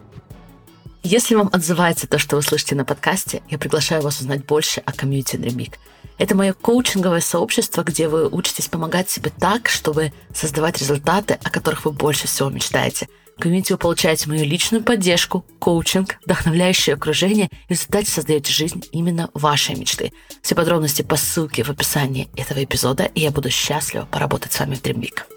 Если 1.09 1.35
вам 1.35 1.49
отзывается 1.53 2.05
то, 2.05 2.19
что 2.19 2.35
вы 2.35 2.41
слышите 2.41 2.75
на 2.75 2.83
подкасте, 2.83 3.41
я 3.49 3.57
приглашаю 3.57 4.01
вас 4.01 4.19
узнать 4.19 4.43
больше 4.43 4.81
о 4.81 4.91
комьюнити 4.91 5.37
Dreamik. 5.37 5.75
Это 6.17 6.35
мое 6.35 6.51
коучинговое 6.51 7.21
сообщество, 7.21 7.83
где 7.83 8.09
вы 8.09 8.27
учитесь 8.27 8.67
помогать 8.67 9.09
себе 9.09 9.31
так, 9.39 9.69
чтобы 9.69 10.11
создавать 10.35 10.79
результаты, 10.79 11.39
о 11.41 11.49
которых 11.49 11.85
вы 11.85 11.93
больше 11.93 12.27
всего 12.27 12.49
мечтаете. 12.49 13.07
В 13.37 13.41
комьюнити 13.41 13.71
вы 13.71 13.77
получаете 13.77 14.27
мою 14.27 14.43
личную 14.43 14.83
поддержку, 14.83 15.45
коучинг, 15.59 16.17
вдохновляющее 16.25 16.95
окружение 16.95 17.45
и 17.45 17.67
в 17.67 17.71
результате 17.77 18.11
создаете 18.11 18.51
жизнь 18.51 18.83
именно 18.91 19.29
вашей 19.33 19.75
мечты. 19.75 20.11
Все 20.41 20.55
подробности 20.55 21.03
по 21.03 21.15
ссылке 21.15 21.63
в 21.63 21.69
описании 21.69 22.27
этого 22.35 22.61
эпизода, 22.61 23.05
и 23.05 23.21
я 23.21 23.31
буду 23.31 23.49
счастлива 23.49 24.03
поработать 24.11 24.51
с 24.51 24.59
вами 24.59 24.75
в 24.75 24.81
Dreamweek. 24.81 25.36